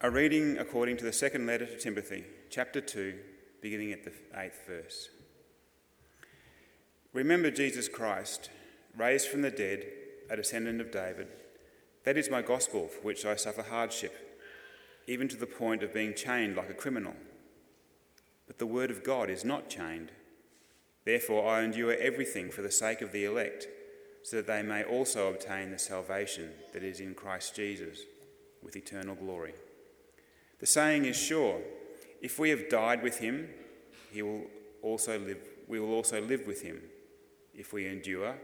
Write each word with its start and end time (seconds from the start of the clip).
A 0.00 0.08
reading 0.08 0.58
according 0.58 0.96
to 0.98 1.04
the 1.04 1.12
second 1.12 1.44
letter 1.48 1.66
to 1.66 1.76
Timothy, 1.76 2.22
chapter 2.50 2.80
2, 2.80 3.18
beginning 3.60 3.90
at 3.90 4.04
the 4.04 4.12
eighth 4.36 4.64
verse. 4.64 5.08
Remember 7.12 7.50
Jesus 7.50 7.88
Christ, 7.88 8.48
raised 8.96 9.26
from 9.26 9.42
the 9.42 9.50
dead, 9.50 9.86
a 10.30 10.36
descendant 10.36 10.80
of 10.80 10.92
David. 10.92 11.26
That 12.04 12.16
is 12.16 12.30
my 12.30 12.42
gospel, 12.42 12.86
for 12.86 13.00
which 13.00 13.26
I 13.26 13.34
suffer 13.34 13.64
hardship, 13.64 14.38
even 15.08 15.26
to 15.26 15.36
the 15.36 15.46
point 15.46 15.82
of 15.82 15.92
being 15.92 16.14
chained 16.14 16.54
like 16.54 16.70
a 16.70 16.74
criminal. 16.74 17.16
But 18.46 18.58
the 18.58 18.66
word 18.66 18.92
of 18.92 19.02
God 19.02 19.28
is 19.28 19.44
not 19.44 19.68
chained. 19.68 20.12
Therefore, 21.04 21.50
I 21.50 21.62
endure 21.62 21.96
everything 21.98 22.52
for 22.52 22.62
the 22.62 22.70
sake 22.70 23.00
of 23.00 23.10
the 23.10 23.24
elect, 23.24 23.66
so 24.22 24.36
that 24.36 24.46
they 24.46 24.62
may 24.62 24.84
also 24.84 25.28
obtain 25.28 25.72
the 25.72 25.78
salvation 25.80 26.50
that 26.72 26.84
is 26.84 27.00
in 27.00 27.16
Christ 27.16 27.56
Jesus 27.56 28.02
with 28.62 28.76
eternal 28.76 29.16
glory. 29.16 29.54
The 30.58 30.66
saying 30.66 31.04
is 31.04 31.16
sure 31.16 31.60
if 32.20 32.38
we 32.38 32.50
have 32.50 32.68
died 32.68 33.02
with 33.02 33.18
him, 33.18 33.48
he 34.12 34.22
will 34.22 34.42
also 34.82 35.18
live, 35.18 35.38
we 35.68 35.78
will 35.80 35.92
also 35.92 36.20
live 36.20 36.46
with 36.46 36.62
him. 36.62 36.82
If 37.54 37.72
we 37.72 37.86
endure, 37.86 38.36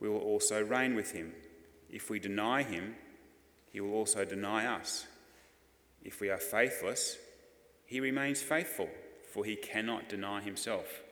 we 0.00 0.08
will 0.08 0.20
also 0.20 0.62
reign 0.62 0.94
with 0.94 1.12
him. 1.12 1.32
If 1.90 2.10
we 2.10 2.18
deny 2.18 2.62
him, 2.62 2.94
he 3.72 3.80
will 3.80 3.94
also 3.94 4.24
deny 4.24 4.66
us. 4.66 5.06
If 6.02 6.20
we 6.20 6.30
are 6.30 6.38
faithless, 6.38 7.18
he 7.84 8.00
remains 8.00 8.42
faithful, 8.42 8.88
for 9.32 9.44
he 9.44 9.56
cannot 9.56 10.08
deny 10.08 10.40
himself. 10.40 11.02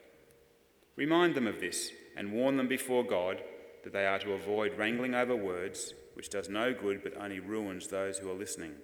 Remind 0.97 1.35
them 1.35 1.47
of 1.47 1.61
this 1.61 1.91
and 2.17 2.33
warn 2.33 2.57
them 2.57 2.69
before 2.69 3.05
God 3.05 3.43
that 3.83 3.93
they 3.93 4.07
are 4.07 4.19
to 4.21 4.33
avoid 4.33 4.79
wrangling 4.79 5.15
over 5.15 5.35
words, 5.35 5.95
which 6.15 6.31
does 6.31 6.49
no 6.49 6.73
good 6.73 7.03
but 7.03 7.17
only 7.17 7.41
ruins 7.41 7.89
those 7.89 8.19
who 8.19 8.31
are 8.31 8.35
listening. 8.35 8.75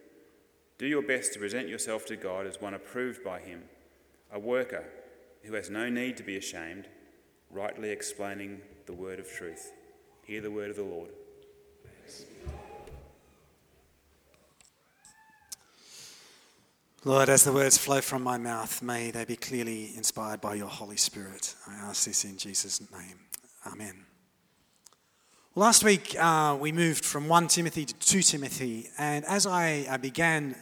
Do 0.80 0.86
your 0.86 1.02
best 1.02 1.34
to 1.34 1.38
present 1.38 1.68
yourself 1.68 2.06
to 2.06 2.16
God 2.16 2.46
as 2.46 2.58
one 2.58 2.72
approved 2.72 3.22
by 3.22 3.38
Him, 3.38 3.64
a 4.32 4.38
worker 4.38 4.86
who 5.42 5.52
has 5.52 5.68
no 5.68 5.90
need 5.90 6.16
to 6.16 6.22
be 6.22 6.38
ashamed, 6.38 6.88
rightly 7.50 7.90
explaining 7.90 8.62
the 8.86 8.94
word 8.94 9.18
of 9.20 9.30
truth. 9.30 9.72
Hear 10.24 10.40
the 10.40 10.50
word 10.50 10.70
of 10.70 10.76
the 10.76 10.82
Lord. 10.82 11.10
Lord, 17.04 17.28
as 17.28 17.44
the 17.44 17.52
words 17.52 17.76
flow 17.76 18.00
from 18.00 18.22
my 18.22 18.38
mouth, 18.38 18.80
may 18.80 19.10
they 19.10 19.26
be 19.26 19.36
clearly 19.36 19.92
inspired 19.98 20.40
by 20.40 20.54
your 20.54 20.68
Holy 20.68 20.96
Spirit. 20.96 21.56
I 21.68 21.74
ask 21.74 22.06
this 22.06 22.24
in 22.24 22.38
Jesus' 22.38 22.80
name. 22.90 23.20
Amen. 23.66 24.06
Last 25.56 25.82
week, 25.82 26.14
uh, 26.16 26.56
we 26.60 26.70
moved 26.70 27.04
from 27.04 27.26
1 27.26 27.48
Timothy 27.48 27.84
to 27.84 27.92
2 27.94 28.22
Timothy, 28.22 28.88
and 28.96 29.24
as 29.24 29.48
I, 29.48 29.84
I 29.90 29.96
began 29.96 30.54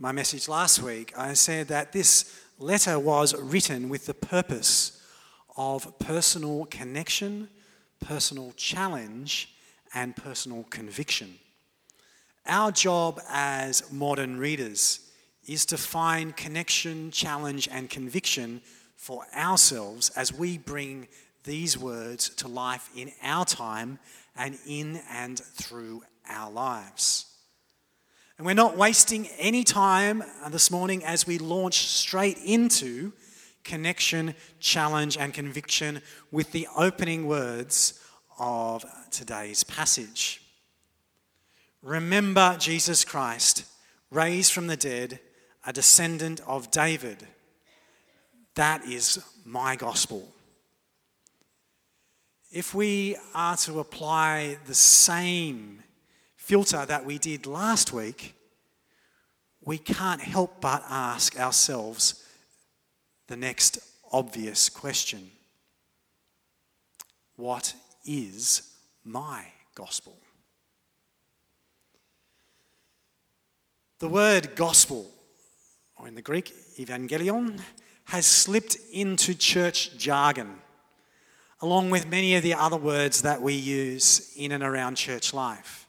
my 0.00 0.10
message 0.10 0.48
last 0.48 0.82
week, 0.82 1.16
I 1.16 1.34
said 1.34 1.68
that 1.68 1.92
this 1.92 2.42
letter 2.58 2.98
was 2.98 3.40
written 3.40 3.88
with 3.88 4.06
the 4.06 4.14
purpose 4.14 5.00
of 5.56 5.96
personal 6.00 6.64
connection, 6.64 7.50
personal 8.00 8.52
challenge, 8.56 9.54
and 9.94 10.16
personal 10.16 10.64
conviction. 10.64 11.38
Our 12.44 12.72
job 12.72 13.20
as 13.30 13.92
modern 13.92 14.38
readers 14.38 15.08
is 15.46 15.64
to 15.66 15.78
find 15.78 16.36
connection, 16.36 17.12
challenge, 17.12 17.68
and 17.70 17.88
conviction 17.88 18.60
for 18.96 19.24
ourselves 19.36 20.10
as 20.16 20.32
we 20.32 20.58
bring 20.58 21.06
these 21.44 21.78
words 21.78 22.28
to 22.30 22.48
life 22.48 22.88
in 22.96 23.12
our 23.22 23.44
time 23.44 24.00
and 24.36 24.58
in 24.66 25.00
and 25.10 25.38
through 25.38 26.02
our 26.28 26.50
lives. 26.50 27.26
And 28.38 28.46
we're 28.46 28.54
not 28.54 28.76
wasting 28.76 29.28
any 29.38 29.62
time 29.62 30.24
this 30.50 30.70
morning 30.70 31.04
as 31.04 31.26
we 31.26 31.38
launch 31.38 31.86
straight 31.86 32.38
into 32.38 33.12
connection, 33.62 34.34
challenge, 34.58 35.16
and 35.16 35.32
conviction 35.32 36.02
with 36.30 36.50
the 36.52 36.66
opening 36.76 37.26
words 37.26 38.00
of 38.38 38.84
today's 39.10 39.62
passage. 39.64 40.42
Remember 41.82 42.56
Jesus 42.58 43.04
Christ, 43.04 43.64
raised 44.10 44.52
from 44.52 44.66
the 44.66 44.76
dead, 44.76 45.20
a 45.64 45.72
descendant 45.72 46.40
of 46.46 46.70
David. 46.70 47.26
That 48.54 48.84
is 48.84 49.24
my 49.44 49.76
gospel. 49.76 50.32
If 52.52 52.74
we 52.74 53.16
are 53.34 53.56
to 53.58 53.80
apply 53.80 54.58
the 54.66 54.74
same 54.74 55.82
filter 56.36 56.84
that 56.84 57.02
we 57.02 57.16
did 57.16 57.46
last 57.46 57.94
week, 57.94 58.34
we 59.62 59.78
can't 59.78 60.20
help 60.20 60.60
but 60.60 60.84
ask 60.86 61.40
ourselves 61.40 62.22
the 63.28 63.38
next 63.38 63.78
obvious 64.12 64.68
question 64.68 65.30
What 67.36 67.74
is 68.04 68.74
my 69.02 69.46
gospel? 69.74 70.18
The 73.98 74.08
word 74.08 74.56
gospel, 74.56 75.10
or 75.96 76.06
in 76.06 76.16
the 76.16 76.20
Greek, 76.20 76.52
evangelion, 76.78 77.62
has 78.04 78.26
slipped 78.26 78.76
into 78.92 79.34
church 79.34 79.96
jargon 79.96 80.58
along 81.62 81.90
with 81.90 82.08
many 82.08 82.34
of 82.34 82.42
the 82.42 82.54
other 82.54 82.76
words 82.76 83.22
that 83.22 83.40
we 83.40 83.54
use 83.54 84.34
in 84.36 84.50
and 84.50 84.64
around 84.64 84.96
church 84.96 85.32
life. 85.32 85.86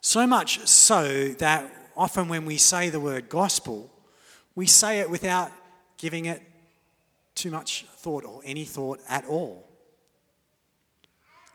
So 0.00 0.26
much 0.26 0.66
so 0.66 1.28
that 1.38 1.70
often 1.96 2.28
when 2.28 2.46
we 2.46 2.56
say 2.56 2.88
the 2.88 3.00
word 3.00 3.28
gospel, 3.28 3.90
we 4.54 4.66
say 4.66 5.00
it 5.00 5.10
without 5.10 5.50
giving 5.98 6.26
it 6.26 6.40
too 7.34 7.50
much 7.50 7.84
thought 7.96 8.24
or 8.24 8.40
any 8.44 8.64
thought 8.64 9.00
at 9.08 9.24
all. 9.26 9.68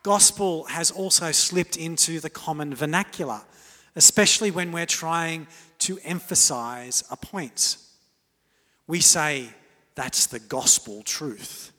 Gospel 0.04 0.66
has 0.66 0.92
also 0.92 1.32
slipped 1.32 1.78
into 1.78 2.20
the 2.20 2.30
common 2.30 2.76
vernacular, 2.76 3.42
especially 3.96 4.52
when 4.52 4.72
we're 4.72 4.86
trying 4.86 5.48
to 5.80 6.00
emphasize 6.04 7.04
a 7.10 7.18
point. 7.18 7.78
We 8.88 9.00
say, 9.00 9.50
that's 9.96 10.28
the 10.28 10.40
gospel 10.40 11.02
truth. 11.04 11.72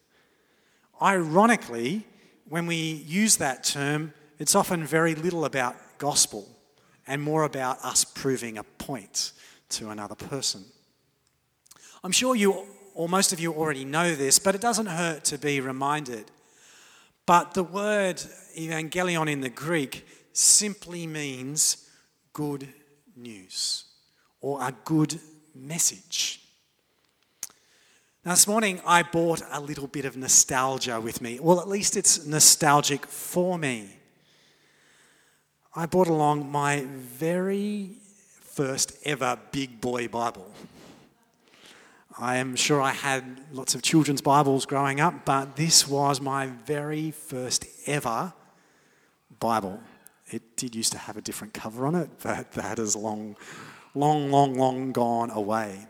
Ironically, 1.00 2.06
when 2.48 2.66
we 2.66 2.76
use 2.76 3.36
that 3.36 3.62
term, 3.62 4.12
it's 4.38 4.54
often 4.54 4.84
very 4.84 5.14
little 5.14 5.44
about 5.44 5.76
gospel 5.98 6.48
and 7.06 7.22
more 7.22 7.44
about 7.44 7.78
us 7.84 8.04
proving 8.04 8.58
a 8.58 8.64
point 8.64 9.32
to 9.70 9.90
another 9.90 10.14
person. 10.14 10.64
I'm 12.02 12.12
sure 12.12 12.34
you, 12.34 12.66
or 12.94 13.08
most 13.08 13.32
of 13.32 13.40
you, 13.40 13.52
already 13.52 13.84
know 13.84 14.14
this, 14.14 14.38
but 14.38 14.54
it 14.54 14.60
doesn't 14.60 14.86
hurt 14.86 15.24
to 15.24 15.38
be 15.38 15.60
reminded. 15.60 16.30
But 17.26 17.54
the 17.54 17.64
word 17.64 18.22
evangelion 18.56 19.30
in 19.30 19.40
the 19.40 19.50
Greek 19.50 20.06
simply 20.32 21.06
means 21.06 21.88
good 22.32 22.68
news 23.16 23.84
or 24.40 24.62
a 24.62 24.72
good 24.84 25.18
message. 25.54 26.40
Now, 28.24 28.32
this 28.32 28.48
morning 28.48 28.80
I 28.84 29.04
bought 29.04 29.42
a 29.52 29.60
little 29.60 29.86
bit 29.86 30.04
of 30.04 30.16
nostalgia 30.16 31.00
with 31.00 31.20
me. 31.20 31.38
Well, 31.40 31.60
at 31.60 31.68
least 31.68 31.96
it's 31.96 32.26
nostalgic 32.26 33.06
for 33.06 33.56
me. 33.56 33.88
I 35.74 35.86
brought 35.86 36.08
along 36.08 36.50
my 36.50 36.84
very 36.88 37.92
first 38.40 38.98
ever 39.04 39.38
big 39.52 39.80
boy 39.80 40.08
Bible. 40.08 40.52
I 42.18 42.38
am 42.38 42.56
sure 42.56 42.82
I 42.82 42.90
had 42.90 43.22
lots 43.52 43.76
of 43.76 43.82
children's 43.82 44.20
Bibles 44.20 44.66
growing 44.66 45.00
up, 45.00 45.24
but 45.24 45.54
this 45.54 45.86
was 45.86 46.20
my 46.20 46.48
very 46.66 47.12
first 47.12 47.66
ever 47.86 48.32
Bible. 49.38 49.80
It 50.26 50.56
did 50.56 50.74
used 50.74 50.90
to 50.90 50.98
have 50.98 51.16
a 51.16 51.22
different 51.22 51.54
cover 51.54 51.86
on 51.86 51.94
it, 51.94 52.10
but 52.24 52.50
that 52.52 52.80
is 52.80 52.96
long, 52.96 53.36
long, 53.94 54.32
long, 54.32 54.54
long 54.54 54.90
gone 54.90 55.30
away. 55.30 55.86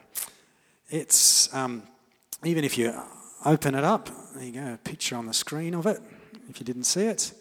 It's 0.90 1.52
um, 1.54 1.84
even 2.44 2.64
if 2.64 2.78
you 2.78 2.94
open 3.44 3.74
it 3.74 3.84
up, 3.84 4.08
there 4.34 4.44
you 4.44 4.52
go, 4.52 4.74
a 4.74 4.76
picture 4.78 5.16
on 5.16 5.26
the 5.26 5.32
screen 5.32 5.74
of 5.74 5.86
it, 5.86 6.00
if 6.48 6.60
you 6.60 6.64
didn't 6.64 6.84
see 6.84 7.02
it. 7.02 7.32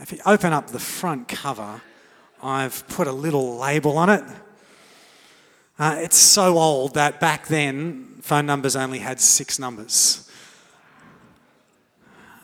If 0.00 0.12
you 0.12 0.18
open 0.24 0.52
up 0.52 0.68
the 0.68 0.78
front 0.78 1.28
cover, 1.28 1.80
I've 2.42 2.86
put 2.88 3.06
a 3.06 3.12
little 3.12 3.58
label 3.58 3.98
on 3.98 4.10
it. 4.10 4.24
Uh, 5.78 5.96
it's 5.98 6.16
so 6.16 6.58
old 6.58 6.94
that 6.94 7.20
back 7.20 7.46
then 7.48 8.18
phone 8.22 8.46
numbers 8.46 8.76
only 8.76 8.98
had 8.98 9.20
six 9.20 9.58
numbers. 9.58 10.30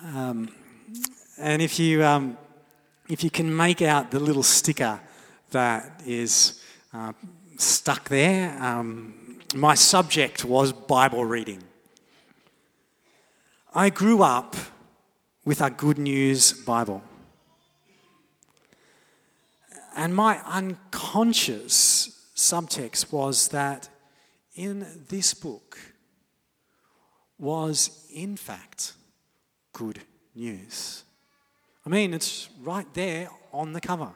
Um, 0.04 0.50
and 1.38 1.62
if 1.62 1.78
you, 1.78 2.04
um, 2.04 2.36
if 3.08 3.24
you 3.24 3.30
can 3.30 3.54
make 3.54 3.82
out 3.82 4.10
the 4.10 4.20
little 4.20 4.42
sticker 4.42 5.00
that 5.50 6.02
is 6.06 6.62
uh, 6.92 7.12
stuck 7.56 8.08
there, 8.08 8.56
um, 8.62 9.40
my 9.54 9.74
subject 9.74 10.44
was 10.44 10.72
Bible 10.72 11.24
reading. 11.24 11.62
I 13.76 13.90
grew 13.90 14.22
up 14.22 14.54
with 15.44 15.60
a 15.60 15.68
Good 15.68 15.98
News 15.98 16.52
Bible. 16.52 17.02
And 19.96 20.14
my 20.14 20.38
unconscious 20.44 22.30
subtext 22.36 23.12
was 23.12 23.48
that 23.48 23.88
in 24.54 24.86
this 25.08 25.34
book 25.34 25.76
was, 27.36 28.06
in 28.14 28.36
fact, 28.36 28.92
good 29.72 29.98
news. 30.36 31.02
I 31.84 31.88
mean, 31.88 32.14
it's 32.14 32.48
right 32.62 32.86
there 32.94 33.28
on 33.52 33.72
the 33.72 33.80
cover. 33.80 34.12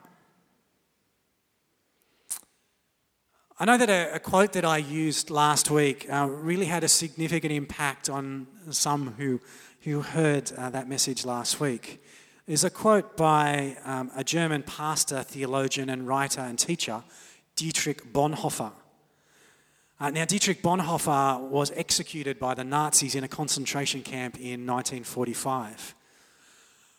I 3.61 3.65
know 3.65 3.77
that 3.77 3.89
a, 3.89 4.15
a 4.15 4.19
quote 4.19 4.53
that 4.53 4.63
I 4.63 4.77
used 4.77 5.29
last 5.29 5.69
week 5.69 6.07
uh, 6.09 6.29
really 6.29 6.67
had 6.67 6.85
a 6.85 6.87
significant 6.87 7.51
impact 7.51 8.09
on 8.09 8.47
some 8.69 9.15
who, 9.17 9.41
who 9.81 9.99
heard 9.99 10.49
uh, 10.53 10.69
that 10.69 10.87
message 10.87 11.25
last 11.25 11.59
week. 11.59 12.01
Is 12.47 12.63
a 12.63 12.69
quote 12.69 13.17
by 13.17 13.75
um, 13.83 14.11
a 14.15 14.23
German 14.23 14.63
pastor, 14.63 15.23
theologian, 15.23 15.89
and 15.89 16.07
writer 16.07 16.39
and 16.39 16.57
teacher, 16.57 17.03
Dietrich 17.57 18.13
Bonhoeffer. 18.13 18.71
Uh, 19.99 20.09
now, 20.09 20.23
Dietrich 20.23 20.63
Bonhoeffer 20.63 21.41
was 21.41 21.71
executed 21.71 22.39
by 22.39 22.53
the 22.53 22.63
Nazis 22.63 23.13
in 23.13 23.25
a 23.25 23.27
concentration 23.27 24.03
camp 24.03 24.37
in 24.37 24.65
1945. 24.65 25.95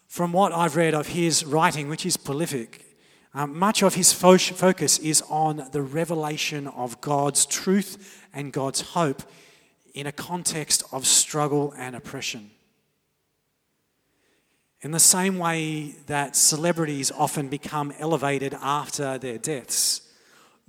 From 0.09 0.35
what 0.35 0.53
I've 0.53 0.77
read 0.77 0.93
of 0.93 1.07
his 1.07 1.43
writing, 1.43 1.89
which 1.89 2.05
is 2.05 2.19
prolific, 2.19 2.85
um, 3.33 3.59
much 3.59 3.83
of 3.83 3.95
his 3.95 4.13
fo- 4.13 4.39
focus 4.39 4.99
is 4.99 5.23
on 5.29 5.69
the 5.73 5.83
revelation 5.83 6.67
of 6.69 7.01
God's 7.01 7.47
truth 7.47 8.27
and 8.35 8.53
God's 8.53 8.81
hope 8.81 9.23
in 9.95 10.07
a 10.07 10.13
context 10.13 10.83
of 10.93 11.07
struggle 11.07 11.73
and 11.77 11.95
oppression. 11.95 12.51
In 14.83 14.93
the 14.93 14.99
same 14.99 15.39
way 15.39 15.97
that 16.07 16.35
celebrities 16.35 17.13
often 17.13 17.49
become 17.49 17.93
elevated 17.99 18.55
after 18.61 19.19
their 19.19 19.39
deaths, 19.39 20.03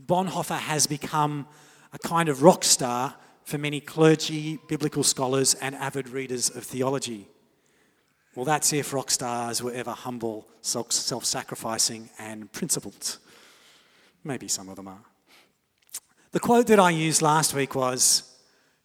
Bonhoeffer 0.05 0.57
has 0.57 0.85
become 0.85 1.47
a 1.93 1.99
kind 1.99 2.27
of 2.27 2.43
rock 2.43 2.63
star 2.63 3.15
for 3.43 3.57
many 3.57 3.79
clergy, 3.79 4.59
biblical 4.67 5.03
scholars, 5.03 5.53
and 5.55 5.75
avid 5.75 6.09
readers 6.09 6.49
of 6.49 6.63
theology. 6.63 7.27
Well, 8.36 8.45
that's 8.45 8.72
if 8.72 8.94
rock 8.94 9.12
stars 9.12 9.62
were 9.62 9.74
ever 9.74 9.92
humble, 9.92 10.48
self 10.62 11.25
sacrificing, 11.25 12.10
and 12.18 12.51
principled. 12.51 13.18
Maybe 14.24 14.48
some 14.48 14.69
of 14.69 14.78
them 14.78 14.88
are. 14.88 15.04
The 16.31 16.39
quote 16.39 16.68
that 16.68 16.80
I 16.80 16.92
used 16.92 17.22
last 17.22 17.54
week 17.54 17.75
was 17.75 18.24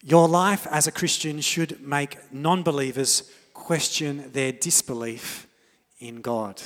Your 0.03 0.27
life 0.29 0.67
as 0.69 0.89
a 0.89 0.93
Christian 0.93 1.41
should 1.41 1.81
make 1.81 2.19
non 2.33 2.65
believers 2.65 3.31
question 3.55 4.31
their 4.33 4.51
disbelief 4.51 5.47
in 6.01 6.23
God. 6.23 6.61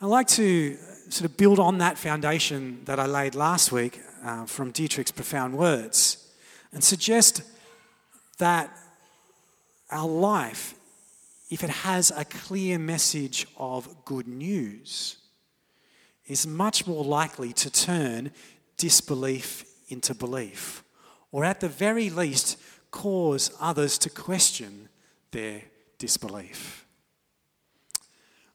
I'd 0.00 0.06
like 0.06 0.28
to 0.28 0.76
sort 1.10 1.28
of 1.28 1.36
build 1.36 1.58
on 1.58 1.78
that 1.78 1.98
foundation 1.98 2.82
that 2.84 3.00
I 3.00 3.06
laid 3.06 3.34
last 3.34 3.72
week 3.72 4.00
uh, 4.24 4.46
from 4.46 4.72
Dietrich's 4.72 5.10
profound 5.10 5.58
words 5.58 6.28
and 6.72 6.82
suggest 6.82 7.42
that 8.38 8.74
our 9.90 10.08
life, 10.08 10.74
if 11.50 11.64
it 11.64 11.70
has 11.70 12.10
a 12.10 12.24
clear 12.24 12.78
message 12.78 13.46
of 13.56 14.04
good 14.04 14.28
news, 14.28 15.16
is 16.26 16.46
much 16.46 16.86
more 16.86 17.04
likely 17.04 17.52
to 17.52 17.70
turn 17.70 18.30
disbelief 18.76 19.64
into 19.88 20.14
belief, 20.14 20.84
or 21.32 21.44
at 21.44 21.60
the 21.60 21.68
very 21.68 22.08
least, 22.08 22.56
cause 22.90 23.50
others 23.60 23.98
to 23.98 24.10
question 24.10 24.88
their 25.32 25.62
disbelief. 25.98 26.86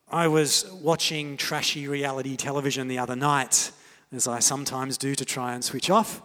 I 0.09 0.27
was 0.27 0.69
watching 0.71 1.35
trashy 1.35 1.87
reality 1.87 2.37
television 2.37 2.87
the 2.87 2.99
other 2.99 3.15
night, 3.15 3.71
as 4.11 4.27
I 4.27 4.39
sometimes 4.39 4.97
do 4.97 5.15
to 5.15 5.25
try 5.25 5.53
and 5.53 5.63
switch 5.63 5.89
off. 5.89 6.21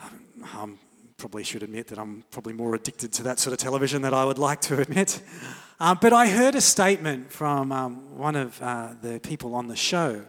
I 0.00 0.68
probably 1.16 1.42
should 1.44 1.62
admit 1.62 1.86
that 1.88 1.98
I'm 1.98 2.24
probably 2.30 2.52
more 2.52 2.74
addicted 2.74 3.12
to 3.14 3.22
that 3.22 3.38
sort 3.38 3.52
of 3.52 3.58
television 3.58 4.02
than 4.02 4.12
I 4.12 4.24
would 4.24 4.38
like 4.38 4.60
to 4.62 4.80
admit. 4.80 5.22
Uh, 5.80 5.94
but 5.94 6.12
I 6.12 6.28
heard 6.28 6.54
a 6.54 6.60
statement 6.60 7.32
from 7.32 7.72
um, 7.72 8.18
one 8.18 8.36
of 8.36 8.60
uh, 8.62 8.90
the 9.00 9.18
people 9.20 9.54
on 9.54 9.68
the 9.68 9.76
show. 9.76 10.24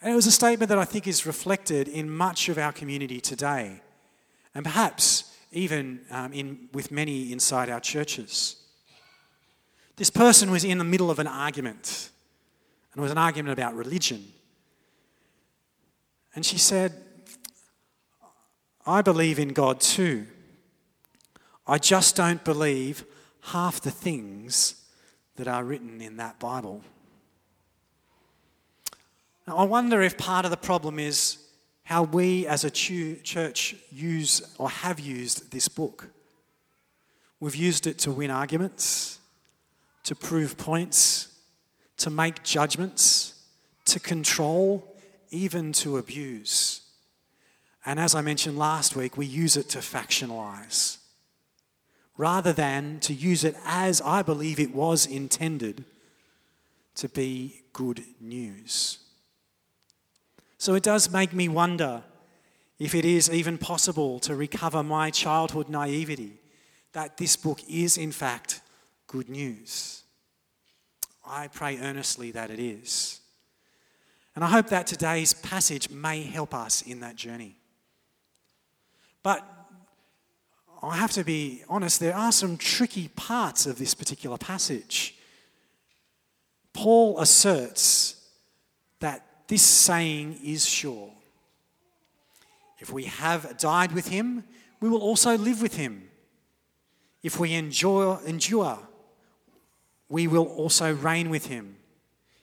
And 0.00 0.12
it 0.12 0.14
was 0.14 0.26
a 0.26 0.32
statement 0.32 0.68
that 0.68 0.78
I 0.78 0.84
think 0.84 1.06
is 1.06 1.26
reflected 1.26 1.88
in 1.88 2.10
much 2.10 2.48
of 2.48 2.58
our 2.58 2.72
community 2.72 3.20
today, 3.20 3.80
and 4.54 4.64
perhaps 4.64 5.34
even 5.52 6.00
um, 6.10 6.32
in, 6.32 6.68
with 6.72 6.90
many 6.90 7.32
inside 7.32 7.70
our 7.70 7.80
churches. 7.80 8.56
This 9.96 10.10
person 10.10 10.50
was 10.50 10.64
in 10.64 10.78
the 10.78 10.84
middle 10.84 11.10
of 11.10 11.18
an 11.18 11.26
argument, 11.26 12.10
and 12.92 13.00
it 13.00 13.02
was 13.02 13.12
an 13.12 13.18
argument 13.18 13.52
about 13.52 13.74
religion. 13.74 14.24
And 16.34 16.44
she 16.44 16.58
said, 16.58 16.92
I 18.86 19.02
believe 19.02 19.38
in 19.38 19.48
God 19.48 19.80
too. 19.80 20.26
I 21.66 21.78
just 21.78 22.16
don't 22.16 22.44
believe 22.44 23.04
half 23.40 23.80
the 23.80 23.90
things 23.90 24.84
that 25.36 25.48
are 25.48 25.64
written 25.64 26.00
in 26.00 26.16
that 26.18 26.38
Bible. 26.38 26.82
Now, 29.46 29.56
I 29.56 29.64
wonder 29.64 30.02
if 30.02 30.16
part 30.16 30.44
of 30.44 30.50
the 30.50 30.56
problem 30.56 30.98
is 30.98 31.38
how 31.84 32.02
we 32.02 32.46
as 32.46 32.64
a 32.64 32.70
church 32.70 33.74
use 33.90 34.54
or 34.58 34.70
have 34.70 35.00
used 35.00 35.50
this 35.50 35.68
book. 35.68 36.08
We've 37.40 37.56
used 37.56 37.86
it 37.86 37.98
to 38.00 38.12
win 38.12 38.30
arguments 38.30 39.18
to 40.04 40.14
prove 40.14 40.56
points, 40.56 41.28
to 41.96 42.10
make 42.10 42.42
judgments, 42.42 43.42
to 43.86 43.98
control, 43.98 44.96
even 45.30 45.72
to 45.72 45.96
abuse. 45.96 46.82
And 47.86 48.00
as 48.00 48.14
I 48.14 48.22
mentioned 48.22 48.58
last 48.58 48.96
week, 48.96 49.16
we 49.16 49.26
use 49.26 49.56
it 49.56 49.68
to 49.70 49.78
factionalize 49.78 50.98
rather 52.16 52.52
than 52.52 53.00
to 53.00 53.12
use 53.12 53.44
it 53.44 53.56
as 53.64 54.00
I 54.00 54.22
believe 54.22 54.60
it 54.60 54.74
was 54.74 55.04
intended 55.04 55.84
to 56.94 57.08
be 57.08 57.62
good 57.72 58.04
news. 58.20 58.98
So 60.58 60.74
it 60.74 60.82
does 60.82 61.10
make 61.10 61.32
me 61.32 61.48
wonder 61.48 62.04
if 62.78 62.94
it 62.94 63.04
is 63.04 63.30
even 63.30 63.58
possible 63.58 64.20
to 64.20 64.34
recover 64.34 64.82
my 64.82 65.10
childhood 65.10 65.68
naivety 65.68 66.38
that 66.92 67.16
this 67.16 67.36
book 67.36 67.60
is, 67.68 67.98
in 67.98 68.12
fact, 68.12 68.60
good 69.08 69.28
news. 69.28 70.04
I 71.26 71.48
pray 71.48 71.78
earnestly 71.78 72.30
that 72.30 72.50
it 72.50 72.60
is. 72.60 73.20
And 74.34 74.44
I 74.44 74.48
hope 74.48 74.68
that 74.68 74.86
today's 74.86 75.32
passage 75.32 75.90
may 75.90 76.22
help 76.22 76.54
us 76.54 76.82
in 76.82 77.00
that 77.00 77.16
journey. 77.16 77.56
But 79.24 79.44
I 80.80 80.96
have 80.96 81.12
to 81.12 81.24
be 81.24 81.64
honest, 81.68 81.98
there 81.98 82.14
are 82.14 82.30
some 82.30 82.56
tricky 82.56 83.08
parts 83.08 83.66
of 83.66 83.78
this 83.78 83.94
particular 83.94 84.38
passage. 84.38 85.16
Paul 86.74 87.18
asserts 87.18 88.22
that 89.00 89.26
this 89.48 89.62
saying 89.62 90.38
is 90.44 90.66
sure. 90.66 91.10
If 92.78 92.92
we 92.92 93.04
have 93.04 93.56
died 93.58 93.92
with 93.92 94.08
him, 94.08 94.44
we 94.80 94.90
will 94.90 95.00
also 95.00 95.38
live 95.38 95.62
with 95.62 95.76
him. 95.76 96.10
If 97.22 97.40
we 97.40 97.54
endure, 97.54 98.20
endure 98.26 98.78
we 100.10 100.26
will 100.26 100.46
also 100.46 100.92
reign 100.92 101.30
with 101.30 101.46
him. 101.46 101.76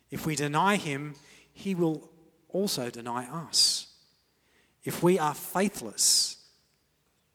If 0.10 0.26
we 0.26 0.36
deny 0.36 0.78
him, 0.78 1.14
he 1.54 1.76
will 1.76 2.10
also 2.50 2.90
deny 2.90 3.26
us. 3.26 3.88
If 4.84 5.04
we 5.04 5.20
are 5.20 5.36
faithless, 5.36 6.41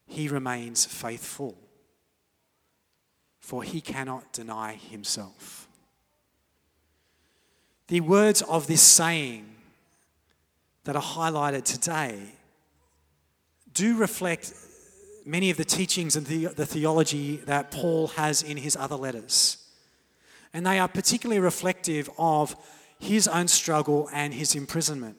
he 0.07 0.29
remains 0.29 0.85
faithful, 0.85 1.57
for 3.41 3.63
he 3.63 3.81
cannot 3.81 4.33
deny 4.33 4.75
himself. 4.75 5.69
The 7.89 8.01
words 8.01 8.43
of 8.43 8.67
this 8.67 8.83
saying 8.83 9.47
that 10.85 10.97
are 10.97 11.03
highlighted 11.03 11.65
today 11.65 12.21
do 13.73 13.97
reflect 13.97 14.53
many 15.25 15.51
of 15.51 15.57
the 15.57 15.65
teachings 15.65 16.17
and 16.17 16.27
the, 16.27 16.47
the 16.47 16.67
theology 16.67 17.37
that 17.47 17.71
Paul 17.71 18.09
has 18.09 18.43
in 18.43 18.57
his 18.57 18.77
other 18.77 18.97
letters 18.97 19.67
and 20.57 20.65
they 20.65 20.79
are 20.79 20.89
particularly 20.89 21.39
reflective 21.39 22.09
of 22.17 22.57
his 22.99 23.29
own 23.29 23.47
struggle 23.47 24.09
and 24.11 24.33
his 24.33 24.55
imprisonment. 24.55 25.19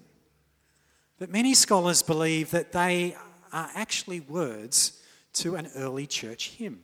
But 1.20 1.30
many 1.30 1.54
scholars 1.54 2.02
believe 2.02 2.50
that 2.50 2.72
they 2.72 3.16
are 3.52 3.70
actually 3.76 4.20
words 4.20 5.02
to 5.34 5.56
an 5.56 5.70
early 5.76 6.08
church 6.08 6.50
hymn. 6.50 6.82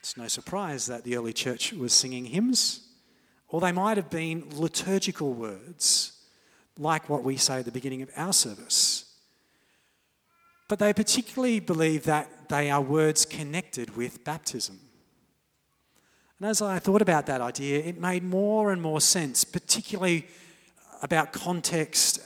It's 0.00 0.16
no 0.16 0.28
surprise 0.28 0.86
that 0.86 1.04
the 1.04 1.16
early 1.16 1.32
church 1.32 1.72
was 1.72 1.92
singing 1.92 2.26
hymns, 2.26 2.80
or 3.48 3.60
they 3.60 3.72
might 3.72 3.96
have 3.96 4.10
been 4.10 4.44
liturgical 4.52 5.34
words, 5.34 6.12
like 6.78 7.08
what 7.08 7.24
we 7.24 7.36
say 7.36 7.58
at 7.58 7.64
the 7.64 7.72
beginning 7.72 8.02
of 8.02 8.10
our 8.16 8.32
service. 8.32 9.04
But 10.68 10.78
they 10.78 10.92
particularly 10.92 11.60
believe 11.60 12.04
that 12.04 12.48
they 12.48 12.70
are 12.70 12.80
words 12.80 13.24
connected 13.24 13.96
with 13.96 14.24
baptism. 14.24 14.80
And 16.38 16.48
as 16.48 16.60
I 16.60 16.78
thought 16.78 17.02
about 17.02 17.26
that 17.26 17.40
idea, 17.40 17.80
it 17.80 17.98
made 17.98 18.22
more 18.22 18.70
and 18.70 18.82
more 18.82 19.00
sense, 19.00 19.44
particularly 19.44 20.26
about 21.02 21.32
context 21.32 22.20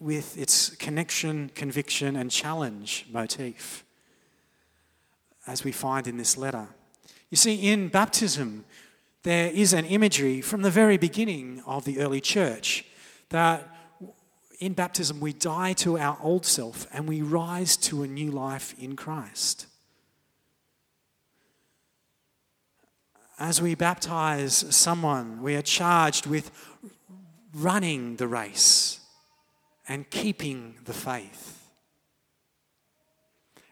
with 0.00 0.36
its 0.38 0.70
connection, 0.76 1.50
conviction, 1.54 2.16
and 2.16 2.30
challenge 2.30 3.06
motif, 3.10 3.84
as 5.46 5.64
we 5.64 5.72
find 5.72 6.06
in 6.06 6.16
this 6.16 6.36
letter. 6.36 6.68
You 7.30 7.36
see, 7.36 7.54
in 7.54 7.88
baptism, 7.88 8.64
there 9.22 9.50
is 9.50 9.72
an 9.72 9.84
imagery 9.84 10.40
from 10.40 10.62
the 10.62 10.70
very 10.70 10.96
beginning 10.96 11.62
of 11.66 11.84
the 11.84 11.98
early 11.98 12.20
church 12.20 12.84
that 13.30 13.68
in 14.60 14.72
baptism 14.72 15.20
we 15.20 15.32
die 15.32 15.72
to 15.74 15.98
our 15.98 16.16
old 16.22 16.46
self 16.46 16.86
and 16.92 17.08
we 17.08 17.22
rise 17.22 17.76
to 17.76 18.02
a 18.02 18.06
new 18.06 18.30
life 18.30 18.74
in 18.78 18.96
Christ. 18.96 19.66
As 23.38 23.60
we 23.60 23.74
baptize 23.74 24.64
someone, 24.74 25.42
we 25.42 25.56
are 25.56 25.62
charged 25.62 26.26
with 26.26 26.50
running 27.52 28.16
the 28.16 28.28
race 28.28 29.00
and 29.88 30.08
keeping 30.10 30.76
the 30.84 30.92
faith. 30.92 31.68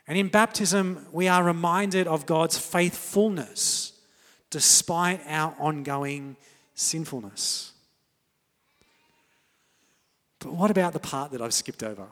And 0.06 0.18
in 0.18 0.28
baptism, 0.28 1.06
we 1.12 1.28
are 1.28 1.42
reminded 1.42 2.06
of 2.06 2.26
God's 2.26 2.58
faithfulness 2.58 3.92
despite 4.50 5.20
our 5.26 5.54
ongoing 5.58 6.36
sinfulness. 6.74 7.72
But 10.38 10.52
what 10.52 10.70
about 10.70 10.92
the 10.92 11.00
part 11.00 11.32
that 11.32 11.40
I've 11.40 11.54
skipped 11.54 11.82
over? 11.82 12.06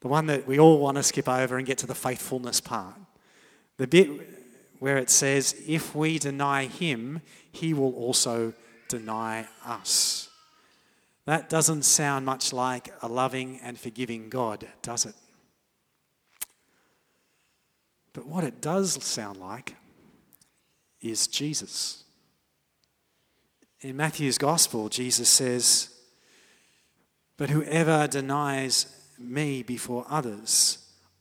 The 0.00 0.08
one 0.08 0.26
that 0.26 0.46
we 0.46 0.60
all 0.60 0.78
want 0.78 0.98
to 0.98 1.02
skip 1.02 1.28
over 1.28 1.56
and 1.56 1.66
get 1.66 1.78
to 1.78 1.86
the 1.86 1.94
faithfulness 1.94 2.60
part. 2.60 2.94
The 3.78 3.86
bit 3.86 4.08
where 4.78 4.98
it 4.98 5.08
says, 5.08 5.60
if 5.66 5.94
we 5.94 6.18
deny 6.18 6.66
him, 6.66 7.22
he 7.50 7.72
will 7.72 7.94
also 7.94 8.52
deny 8.88 9.48
us. 9.64 10.25
That 11.26 11.50
doesn't 11.50 11.82
sound 11.82 12.24
much 12.24 12.52
like 12.52 12.92
a 13.02 13.08
loving 13.08 13.58
and 13.62 13.78
forgiving 13.78 14.28
God, 14.28 14.66
does 14.80 15.04
it? 15.04 15.14
But 18.12 18.26
what 18.26 18.44
it 18.44 18.62
does 18.62 19.02
sound 19.04 19.38
like 19.38 19.74
is 21.02 21.26
Jesus. 21.26 22.04
In 23.80 23.96
Matthew's 23.96 24.38
Gospel, 24.38 24.88
Jesus 24.88 25.28
says, 25.28 25.90
But 27.36 27.50
whoever 27.50 28.06
denies 28.06 28.86
me 29.18 29.62
before 29.62 30.06
others, 30.08 30.78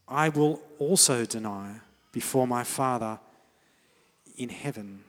I 0.08 0.30
will 0.30 0.62
also 0.78 1.26
deny 1.26 1.80
before 2.12 2.48
my 2.48 2.64
Father 2.64 3.20
in 4.38 4.50
heaven. 4.50 5.04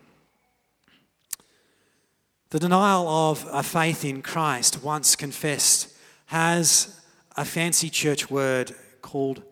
The 2.50 2.60
denial 2.60 3.08
of 3.08 3.44
a 3.50 3.62
faith 3.62 4.04
in 4.04 4.22
Christ, 4.22 4.82
once 4.82 5.16
confessed, 5.16 5.92
has 6.26 7.00
a 7.36 7.44
fancy 7.44 7.90
church 7.90 8.30
word 8.30 8.72
called 9.02 9.42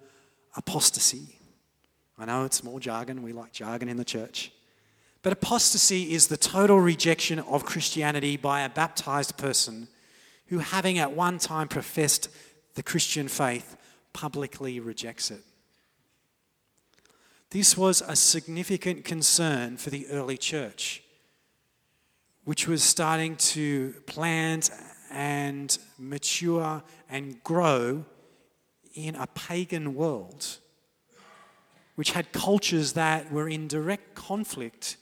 apostasy. 0.56 1.40
I 2.16 2.26
know 2.26 2.44
it's 2.44 2.62
more 2.62 2.78
jargon, 2.78 3.22
we 3.22 3.32
like 3.32 3.52
jargon 3.52 3.88
in 3.88 3.96
the 3.96 4.04
church. 4.04 4.52
But 5.22 5.32
apostasy 5.32 6.12
is 6.12 6.28
the 6.28 6.36
total 6.36 6.78
rejection 6.78 7.40
of 7.40 7.64
Christianity 7.64 8.36
by 8.36 8.60
a 8.60 8.68
baptized 8.68 9.36
person 9.36 9.88
who, 10.46 10.58
having 10.58 10.98
at 10.98 11.12
one 11.12 11.38
time 11.38 11.66
professed 11.66 12.28
the 12.74 12.82
Christian 12.82 13.26
faith, 13.26 13.76
publicly 14.12 14.78
rejects 14.78 15.32
it. 15.32 15.40
This 17.50 17.76
was 17.76 18.02
a 18.06 18.14
significant 18.14 19.04
concern 19.04 19.78
for 19.78 19.90
the 19.90 20.06
early 20.08 20.36
church 20.36 21.03
which 22.44 22.68
was 22.68 22.82
starting 22.82 23.36
to 23.36 23.94
plant 24.06 24.70
and 25.10 25.78
mature 25.98 26.82
and 27.08 27.42
grow 27.42 28.04
in 28.94 29.14
a 29.16 29.26
pagan 29.28 29.94
world, 29.94 30.58
which 31.94 32.12
had 32.12 32.32
cultures 32.32 32.92
that 32.92 33.32
were 33.32 33.48
in 33.48 33.66
direct 33.66 34.14
conflict 34.14 34.96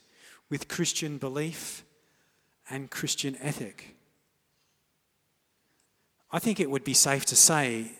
with 0.49 0.67
Christian 0.67 1.17
belief 1.17 1.83
and 2.69 2.89
Christian 2.89 3.35
ethic. 3.41 3.95
I 6.31 6.39
think 6.39 6.59
it 6.59 6.69
would 6.69 6.83
be 6.83 6.93
safe 6.93 7.25
to 7.25 7.35
say 7.35 7.91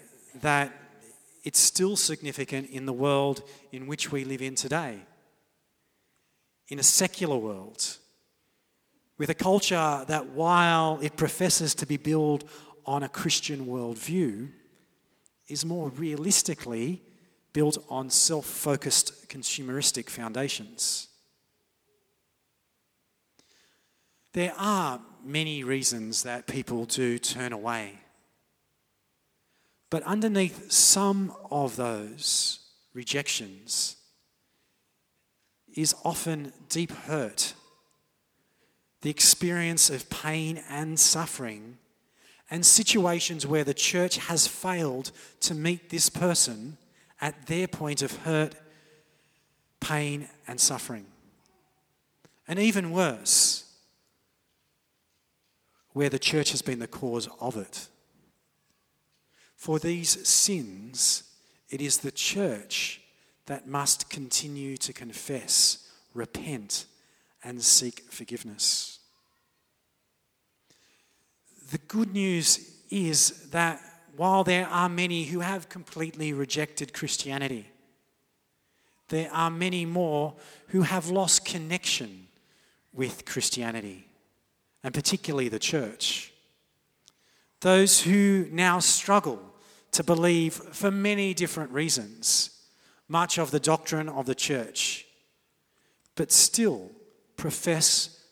that 0.42 0.72
it's 1.44 1.60
still 1.60 1.96
significant 1.96 2.70
in 2.70 2.86
the 2.86 2.94
world 2.94 3.44
in 3.72 3.86
which 3.86 4.12
we 4.12 4.24
live 4.24 4.42
in 4.42 4.56
today. 4.56 5.00
In 6.70 6.80
a 6.80 6.84
secular 6.84 7.38
world, 7.38 7.98
with 9.18 9.30
a 9.30 9.36
culture 9.36 10.04
that, 10.08 10.28
while 10.30 11.00
it 11.02 11.18
professes 11.18 11.76
to 11.76 11.86
be 11.86 11.98
built 11.98 12.44
on 12.86 13.04
a 13.04 13.10
Christian 13.10 13.66
worldview, 13.66 14.50
is 15.48 15.66
more 15.66 15.90
realistically 15.90 17.02
built 17.54 17.78
on 17.90 18.10
self 18.10 18.46
focused 18.46 19.30
consumeristic 19.30 20.10
foundations. 20.10 21.08
There 24.34 24.54
are 24.58 25.00
many 25.24 25.64
reasons 25.64 26.24
that 26.24 26.48
people 26.48 26.86
do 26.86 27.20
turn 27.20 27.54
away. 27.54 28.00
But 29.92 30.02
underneath 30.04 30.72
some 30.72 31.34
of 31.52 31.76
those 31.76 32.60
rejections 32.96 33.98
is 35.76 35.96
often 36.04 36.52
deep 36.68 36.92
hurt 36.92 37.54
the 39.04 39.10
experience 39.10 39.90
of 39.90 40.10
pain 40.10 40.64
and 40.70 40.98
suffering, 40.98 41.78
and 42.50 42.66
situations 42.66 43.46
where 43.46 43.66
the 43.66 43.74
church 43.74 44.18
has 44.18 44.48
failed 44.48 45.12
to 45.42 45.54
meet 45.54 45.90
this 45.90 46.10
person 46.10 46.78
at 47.20 47.48
their 47.48 47.68
point 47.68 48.02
of 48.02 48.16
hurt, 48.24 48.56
pain, 49.82 50.30
and 50.48 50.60
suffering. 50.60 51.06
And 52.48 52.58
even 52.60 52.92
worse, 52.92 53.66
where 55.92 56.10
the 56.10 56.18
church 56.18 56.52
has 56.52 56.62
been 56.62 56.80
the 56.80 56.88
cause 56.88 57.28
of 57.42 57.58
it. 57.58 57.88
For 59.58 59.80
these 59.80 60.26
sins, 60.26 61.24
it 61.70 61.82
is 61.82 61.98
the 61.98 62.12
church 62.12 63.02
that 63.48 63.68
must 63.68 64.10
continue 64.10 64.78
to 64.78 64.94
confess, 64.94 65.90
repent, 66.14 66.86
and 67.44 67.62
seek 67.62 68.06
forgiveness. 68.10 68.93
The 71.74 71.80
good 71.88 72.14
news 72.14 72.70
is 72.92 73.50
that 73.50 73.82
while 74.16 74.44
there 74.44 74.68
are 74.68 74.88
many 74.88 75.24
who 75.24 75.40
have 75.40 75.70
completely 75.70 76.32
rejected 76.32 76.94
Christianity, 76.94 77.68
there 79.08 79.34
are 79.34 79.50
many 79.50 79.84
more 79.84 80.36
who 80.68 80.84
have 80.84 81.10
lost 81.10 81.46
connection 81.46 82.28
with 82.94 83.26
Christianity, 83.26 84.08
and 84.84 84.94
particularly 84.94 85.50
the 85.50 85.58
church. 85.58 86.32
Those 87.62 88.02
who 88.02 88.48
now 88.52 88.78
struggle 88.78 89.42
to 89.94 90.04
believe 90.04 90.54
for 90.54 90.92
many 90.92 91.34
different 91.34 91.72
reasons 91.72 92.52
much 93.08 93.40
of 93.40 93.50
the 93.50 93.60
doctrine 93.60 94.10
of 94.10 94.28
the 94.28 94.36
church, 94.36 95.08
but 96.14 96.32
still 96.32 96.92
profess 97.36 98.24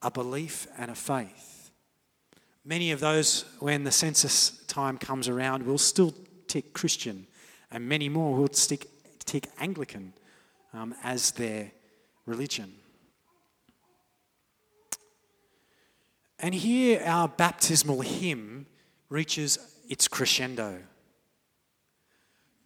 a 0.00 0.12
belief 0.12 0.68
and 0.78 0.92
a 0.92 0.94
faith. 0.94 1.53
Many 2.64 2.92
of 2.92 3.00
those, 3.00 3.44
when 3.58 3.84
the 3.84 3.92
census 3.92 4.50
time 4.66 4.96
comes 4.96 5.28
around, 5.28 5.64
will 5.64 5.78
still 5.78 6.14
tick 6.48 6.72
Christian, 6.72 7.26
and 7.70 7.86
many 7.88 8.08
more 8.08 8.34
will 8.34 8.52
stick, 8.52 8.86
tick 9.24 9.48
Anglican 9.58 10.14
um, 10.72 10.94
as 11.02 11.32
their 11.32 11.70
religion. 12.26 12.72
And 16.38 16.54
here 16.54 17.02
our 17.04 17.28
baptismal 17.28 18.00
hymn 18.00 18.66
reaches 19.08 19.58
its 19.88 20.08
crescendo 20.08 20.78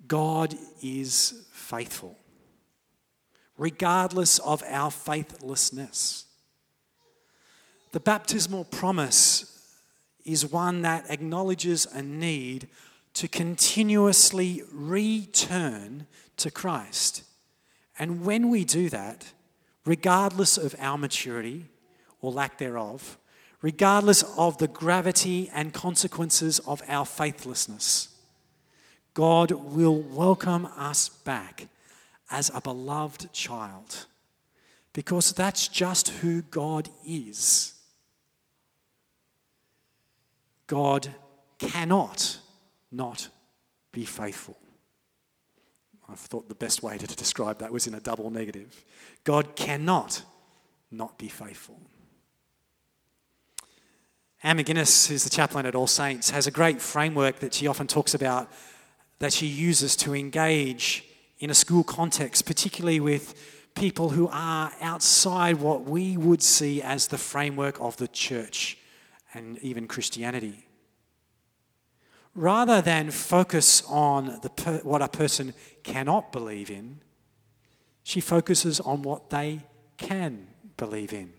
God 0.07 0.55
is 0.83 1.47
faithful 1.53 2.17
regardless 3.59 4.39
of 4.39 4.63
our 4.69 4.91
faithlessness. 4.91 6.25
The 7.91 8.01
baptismal 8.01 8.65
promise 8.65 9.58
is 10.29 10.45
one 10.47 10.83
that 10.83 11.11
acknowledges 11.11 11.87
a 11.87 12.03
need 12.03 12.69
to 13.15 13.27
continuously 13.27 14.63
return 14.71 16.07
to 16.37 16.51
Christ. 16.51 17.25
And 17.99 18.25
when 18.25 18.51
we 18.51 18.65
do 18.65 18.89
that, 18.91 19.33
regardless 19.85 20.59
of 20.59 20.75
our 20.79 20.99
maturity 20.99 21.67
or 22.21 22.31
lack 22.31 22.59
thereof, 22.59 23.17
regardless 23.63 24.23
of 24.37 24.59
the 24.59 24.69
gravity 24.69 25.51
and 25.53 25.73
consequences 25.73 26.59
of 26.61 26.83
our 26.89 27.07
faithlessness, 27.07 28.09
God 29.15 29.51
will 29.51 30.01
welcome 30.01 30.67
us 30.77 31.09
back 31.09 31.67
as 32.31 32.51
a 32.55 32.61
beloved 32.61 33.33
child 33.33 34.07
because 34.93 35.33
that's 35.33 35.69
just 35.69 36.09
who 36.09 36.43
God 36.43 36.91
is. 37.05 37.78
God 40.69 41.09
cannot 41.59 42.39
not 42.93 43.29
be 43.91 44.05
faithful. 44.05 44.57
I 46.09 46.15
thought 46.15 46.49
the 46.49 46.55
best 46.55 46.83
way 46.83 46.97
to 46.97 47.07
describe 47.07 47.59
that 47.59 47.73
was 47.73 47.87
in 47.87 47.95
a 47.95 48.01
double 48.01 48.31
negative. 48.31 48.85
God 49.25 49.57
cannot 49.57 50.23
not 50.91 51.19
be 51.19 51.29
faithful. 51.29 51.81
Anne 54.43 54.59
McGuinness, 54.59 55.09
who's 55.09 55.25
the 55.25 55.31
chaplain 55.31 55.67
at 55.67 55.75
All 55.75 55.89
Saints, 55.89 56.31
has 56.31 56.47
a 56.47 56.51
great 56.51 56.81
framework 56.81 57.41
that 57.41 57.55
she 57.55 57.67
often 57.67 57.87
talks 57.87 58.15
about 58.15 58.49
that 59.19 59.33
she 59.33 59.47
uses 59.47 59.97
to 59.97 60.15
engage 60.15 61.05
in 61.41 61.51
a 61.51 61.55
school 61.55 61.83
context, 61.83 62.47
particularly 62.47 63.01
with 63.01 63.35
people 63.75 64.11
who 64.11 64.29
are 64.29 64.73
outside 64.81 65.57
what 65.57 65.85
we 65.85 66.17
would 66.17 66.43
see 66.43 66.81
as 66.81 67.09
the 67.09 67.19
framework 67.19 67.81
of 67.81 67.97
the 67.97 68.09
church 68.09 68.79
and 69.35 69.59
even 69.59 69.87
Christianity. 69.87 70.67
Rather 72.35 72.81
than 72.81 73.11
focus 73.11 73.83
on 73.89 74.39
the 74.43 74.51
per- 74.51 74.79
what 74.79 75.03
a 75.03 75.09
person 75.09 75.55
cannot 75.83 76.33
believe 76.33 76.71
in, 76.71 77.01
she 78.03 78.21
focuses 78.21 78.81
on 78.81 79.03
what 79.03 79.31
they 79.31 79.61
can 79.97 80.47
believe 80.77 81.13
in. 81.13 81.33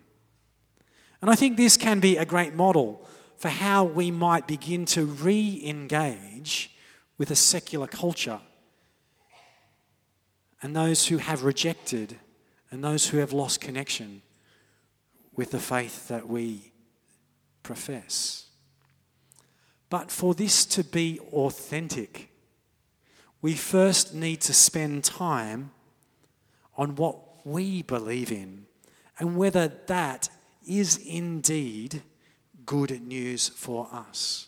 And 1.21 1.31
I 1.31 1.35
think 1.35 1.57
this 1.57 1.77
can 1.77 1.99
be 1.99 2.17
a 2.17 2.25
great 2.25 2.53
model 2.53 3.07
for 3.37 3.49
how 3.49 3.85
we 3.85 4.11
might 4.11 4.47
begin 4.47 4.85
to 4.85 5.05
re 5.05 5.61
engage 5.65 6.71
with 7.17 7.31
a 7.31 7.35
secular 7.35 7.87
culture 7.87 8.39
and 10.61 10.75
those 10.75 11.07
who 11.07 11.17
have 11.17 11.43
rejected 11.43 12.17
and 12.71 12.83
those 12.83 13.07
who 13.07 13.17
have 13.17 13.33
lost 13.33 13.61
connection 13.61 14.21
with 15.35 15.51
the 15.51 15.59
faith 15.59 16.07
that 16.09 16.27
we 16.27 16.68
profess. 17.63 18.47
But 19.89 20.11
for 20.11 20.33
this 20.33 20.65
to 20.67 20.83
be 20.83 21.19
authentic, 21.33 22.29
we 23.41 23.53
first 23.53 24.13
need 24.13 24.41
to 24.41 24.53
spend 24.53 25.03
time 25.03 25.71
on 26.77 26.95
what 26.95 27.45
we 27.45 27.81
believe 27.81 28.31
in 28.31 28.65
and 29.17 29.35
whether 29.35 29.67
that 29.87 30.29
is 30.67 30.97
indeed 30.97 32.01
good 32.65 33.01
news 33.01 33.49
for 33.49 33.87
us. 33.91 34.47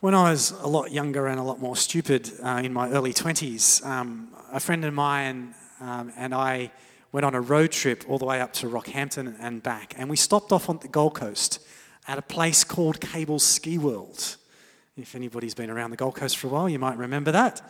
When 0.00 0.14
I 0.14 0.30
was 0.30 0.52
a 0.52 0.66
lot 0.66 0.92
younger 0.92 1.26
and 1.26 1.40
a 1.40 1.42
lot 1.42 1.58
more 1.58 1.74
stupid 1.74 2.30
uh, 2.42 2.60
in 2.62 2.72
my 2.72 2.90
early 2.90 3.12
20s, 3.12 3.84
um, 3.84 4.28
a 4.52 4.60
friend 4.60 4.84
of 4.84 4.94
mine 4.94 5.54
um, 5.80 6.12
and 6.16 6.34
I 6.34 6.70
went 7.12 7.24
on 7.24 7.34
a 7.34 7.40
road 7.40 7.72
trip 7.72 8.04
all 8.08 8.18
the 8.18 8.24
way 8.24 8.40
up 8.40 8.52
to 8.54 8.66
Rockhampton 8.66 9.36
and 9.40 9.62
back. 9.62 9.94
And 9.96 10.10
we 10.10 10.16
stopped 10.16 10.52
off 10.52 10.68
on 10.68 10.78
the 10.78 10.88
Gold 10.88 11.14
Coast 11.14 11.60
at 12.08 12.18
a 12.18 12.22
place 12.22 12.64
called 12.64 13.00
Cable 13.00 13.38
Ski 13.38 13.78
World. 13.78 14.36
If 14.96 15.14
anybody's 15.14 15.54
been 15.54 15.70
around 15.70 15.90
the 15.90 15.96
Gold 15.96 16.14
Coast 16.14 16.38
for 16.38 16.46
a 16.46 16.50
while, 16.50 16.68
you 16.68 16.78
might 16.78 16.96
remember 16.96 17.32
that. 17.32 17.62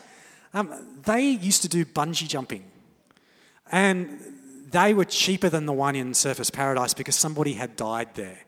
Um, 0.54 0.72
they 1.02 1.28
used 1.28 1.62
to 1.62 1.68
do 1.68 1.84
bungee 1.84 2.28
jumping. 2.28 2.64
And 3.72 4.20
they 4.70 4.94
were 4.94 5.04
cheaper 5.04 5.48
than 5.48 5.66
the 5.66 5.72
one 5.72 5.96
in 5.96 6.12
Surfers 6.12 6.52
Paradise 6.52 6.94
because 6.94 7.16
somebody 7.16 7.54
had 7.54 7.76
died 7.76 8.14
there. 8.14 8.38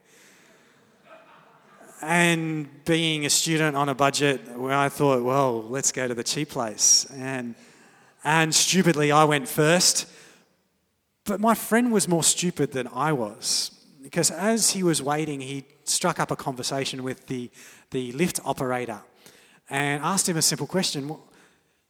And 2.01 2.69
being 2.85 3.27
a 3.27 3.31
student 3.31 3.77
on 3.77 3.89
a 3.89 3.95
budget, 3.95 4.41
I 4.49 4.89
thought, 4.89 5.25
well, 5.25 5.63
let's 5.63 5.91
go 5.91 6.07
to 6.07 6.15
the 6.15 6.23
cheap 6.23 6.51
place. 6.51 7.07
And 7.17 7.57
and 8.25 8.55
stupidly, 8.55 9.13
I 9.13 9.25
went 9.25 9.49
first. 9.49 10.07
But 11.29 11.41
my 11.41 11.55
friend 11.55 11.93
was 11.93 12.09
more 12.09 12.23
stupid 12.23 12.73
than 12.73 12.89
I 12.89 13.13
was 13.13 13.71
because 14.03 14.31
as 14.31 14.71
he 14.71 14.83
was 14.83 15.03
waiting, 15.03 15.43
he 15.43 15.67
struck 15.85 16.19
up 16.19 16.31
a 16.31 16.37
conversation 16.37 17.03
with 17.03 17.27
the, 17.27 17.51
the 17.91 18.13
lift 18.13 18.41
operator 18.47 19.03
and 19.69 20.03
asked 20.03 20.27
him 20.27 20.39
a 20.39 20.43
simple 20.43 20.67
question 20.67 21.15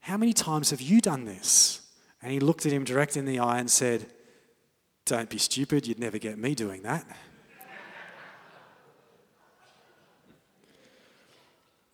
How 0.01 0.16
many 0.16 0.33
times 0.33 0.70
have 0.70 0.81
you 0.81 1.01
done 1.01 1.24
this? 1.24 1.83
And 2.20 2.33
he 2.33 2.40
looked 2.40 2.66
at 2.66 2.72
him 2.72 2.83
direct 2.83 3.16
in 3.16 3.27
the 3.27 3.38
eye 3.38 3.61
and 3.61 3.70
said, 3.70 4.07
Don't 5.05 5.31
be 5.31 5.38
stupid, 5.38 5.87
you'd 5.87 6.01
never 6.01 6.18
get 6.18 6.37
me 6.37 6.57
doing 6.57 6.83
that. 6.83 7.05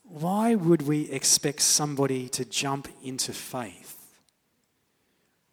Why 0.03 0.55
would 0.55 0.89
we 0.89 1.11
expect 1.11 1.61
somebody 1.61 2.31
to 2.31 2.47
jump 2.47 2.89
into 3.03 3.35
faith 3.35 3.94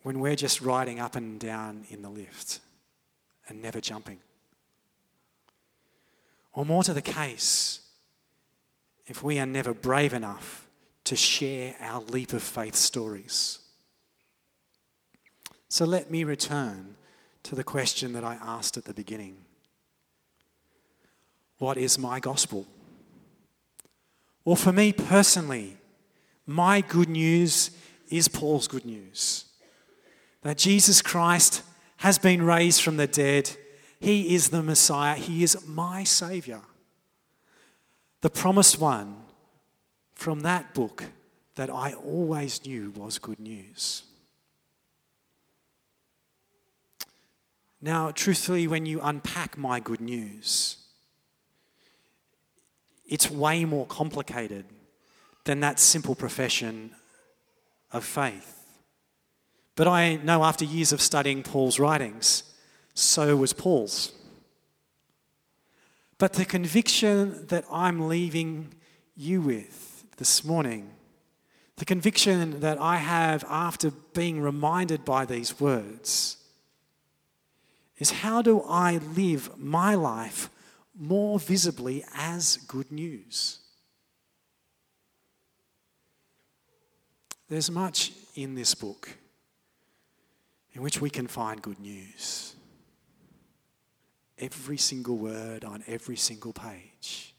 when 0.03 0.19
we're 0.19 0.35
just 0.35 0.61
riding 0.61 0.99
up 0.99 1.15
and 1.15 1.39
down 1.39 1.85
in 1.89 2.01
the 2.01 2.09
lift 2.09 2.59
and 3.47 3.61
never 3.61 3.79
jumping. 3.79 4.19
Or 6.53 6.65
more 6.65 6.83
to 6.83 6.93
the 6.93 7.01
case, 7.01 7.81
if 9.07 9.23
we 9.23 9.39
are 9.39 9.45
never 9.45 9.73
brave 9.73 10.13
enough 10.13 10.67
to 11.05 11.15
share 11.15 11.75
our 11.79 12.01
leap 12.01 12.33
of 12.33 12.43
faith 12.43 12.75
stories. 12.75 13.59
So 15.69 15.85
let 15.85 16.11
me 16.11 16.23
return 16.23 16.95
to 17.43 17.55
the 17.55 17.63
question 17.63 18.13
that 18.13 18.23
I 18.23 18.37
asked 18.41 18.77
at 18.77 18.85
the 18.85 18.93
beginning 18.93 19.37
What 21.57 21.77
is 21.77 21.97
my 21.97 22.19
gospel? 22.19 22.65
Well, 24.43 24.55
for 24.55 24.73
me 24.73 24.91
personally, 24.91 25.77
my 26.47 26.81
good 26.81 27.09
news 27.09 27.71
is 28.09 28.27
Paul's 28.27 28.67
good 28.67 28.85
news 28.85 29.45
that 30.41 30.58
Jesus 30.58 31.01
Christ 31.01 31.63
has 31.97 32.17
been 32.17 32.41
raised 32.41 32.82
from 32.82 32.97
the 32.97 33.08
dead. 33.08 33.51
He 33.99 34.34
is 34.34 34.49
the 34.49 34.63
Messiah. 34.63 35.15
He 35.15 35.43
is 35.43 35.67
my 35.67 36.04
Savior. 36.04 36.62
The 38.21 38.30
promised 38.30 38.80
one 38.80 39.17
from 40.15 40.41
that 40.41 40.73
book 40.73 41.06
that 41.56 41.69
I 41.69 41.93
always 41.93 42.65
knew 42.65 42.91
was 42.95 43.19
good 43.19 43.39
news. 43.39 44.04
Now, 47.82 48.12
truthfully, 48.12 48.67
when 48.67 48.86
you 48.86 49.01
unpack 49.01 49.58
my 49.58 49.80
good 49.80 50.01
news, 50.01 50.77
it's 53.06 53.30
way 53.30 53.65
more 53.65 53.88
complicated 53.88 54.65
than 55.45 55.60
that 55.62 55.80
simple 55.80 56.13
profession 56.13 56.91
of 57.91 58.06
faith. 58.06 58.61
But 59.82 59.88
I 59.88 60.17
know 60.17 60.44
after 60.44 60.63
years 60.63 60.94
of 60.94 61.02
studying 61.02 61.41
Paul's 61.41 61.80
writings, 61.80 62.44
so 62.94 63.36
was 63.36 63.52
Paul's. 63.52 64.12
But 66.20 66.34
the 66.34 66.46
conviction 66.46 67.48
that 67.48 67.65
I'm 67.72 68.08
leaving 68.08 68.76
you 69.15 69.41
with 69.41 70.06
this 70.17 70.46
morning, 70.46 70.91
the 71.78 71.86
conviction 71.86 72.60
that 72.60 72.80
I 72.80 72.98
have 72.98 73.44
after 73.50 73.89
being 73.89 74.39
reminded 74.39 75.04
by 75.04 75.26
these 75.26 75.60
words, 75.60 76.38
is 77.98 78.12
how 78.12 78.44
do 78.44 78.62
I 78.62 78.98
live 78.98 79.58
my 79.58 79.96
life 79.96 80.52
more 80.96 81.39
visibly 81.39 82.06
as 82.13 82.58
good 82.67 82.91
news? 82.91 83.58
There's 87.50 87.72
much 87.72 88.12
in 88.36 88.54
this 88.54 88.76
book 88.76 89.17
in 90.73 90.81
which 90.81 91.01
we 91.01 91.10
can 91.10 91.27
find 91.27 91.62
good 91.62 91.79
news. 91.79 92.55
Every 94.38 94.77
single 94.77 95.17
word 95.17 95.63
on 95.63 95.84
every 95.88 96.15
single 96.15 96.53
page 96.53 97.34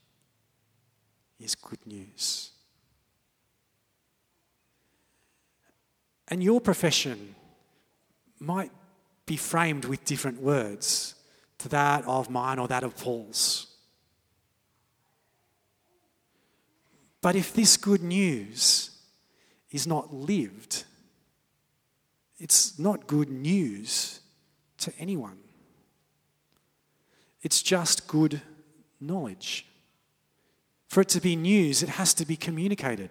is 1.40 1.55
good 1.55 1.85
news. 1.87 2.51
And 6.29 6.42
your 6.42 6.61
profession 6.61 7.35
might 8.38 8.71
be 9.27 9.37
framed 9.37 9.85
with 9.85 10.05
different 10.05 10.40
words 10.40 11.14
to 11.59 11.68
that 11.68 12.05
of 12.07 12.31
mine 12.31 12.59
or 12.59 12.68
that 12.68 12.83
of 12.83 12.97
Paul's. 12.97 13.66
But 17.21 17.37
if 17.37 17.53
this 17.53 17.77
good 17.77 18.03
news 18.03 18.90
is 19.71 19.87
not 19.87 20.12
lived, 20.12 20.85
it's 22.43 22.77
not 22.77 23.07
good 23.07 23.31
news 23.31 24.19
to 24.79 24.93
anyone. 24.99 25.39
It's 27.41 27.63
just 27.63 28.09
good 28.09 28.43
knowledge. 29.01 29.65
For 30.89 31.03
it 31.03 31.09
to 31.11 31.21
be 31.21 31.37
news, 31.37 31.85
it 31.85 31.89
has 31.89 32.13
to 32.15 32.27
be 32.27 32.35
communicated, 32.35 33.11